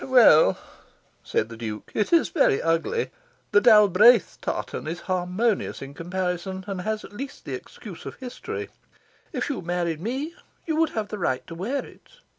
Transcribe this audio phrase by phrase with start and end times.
[0.03, 0.57] "Well,"
[1.23, 3.11] said the Duke, "it is very ugly.
[3.51, 8.69] The Dalbraith tartan is harmonious in comparison, and has, at least, the excuse of history.
[9.31, 10.33] If you married me,
[10.65, 12.09] you would have the right to wear it.